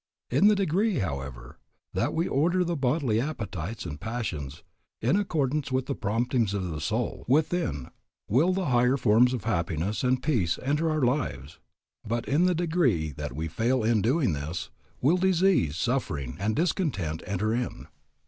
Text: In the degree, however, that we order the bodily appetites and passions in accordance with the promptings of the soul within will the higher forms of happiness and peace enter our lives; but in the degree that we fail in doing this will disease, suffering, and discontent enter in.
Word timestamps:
In 0.31 0.47
the 0.47 0.55
degree, 0.55 0.95
however, 0.97 1.59
that 1.93 2.11
we 2.15 2.27
order 2.27 2.63
the 2.63 2.75
bodily 2.75 3.21
appetites 3.21 3.85
and 3.85 4.01
passions 4.01 4.63
in 4.99 5.15
accordance 5.15 5.71
with 5.71 5.85
the 5.85 5.93
promptings 5.93 6.55
of 6.55 6.71
the 6.71 6.81
soul 6.81 7.23
within 7.27 7.89
will 8.27 8.51
the 8.51 8.65
higher 8.65 8.97
forms 8.97 9.31
of 9.31 9.43
happiness 9.43 10.03
and 10.03 10.23
peace 10.23 10.57
enter 10.63 10.89
our 10.89 11.03
lives; 11.03 11.59
but 12.03 12.27
in 12.27 12.45
the 12.45 12.55
degree 12.55 13.11
that 13.11 13.33
we 13.35 13.47
fail 13.47 13.83
in 13.83 14.01
doing 14.01 14.33
this 14.33 14.71
will 15.01 15.17
disease, 15.17 15.77
suffering, 15.77 16.35
and 16.39 16.55
discontent 16.55 17.21
enter 17.27 17.53
in. 17.53 17.85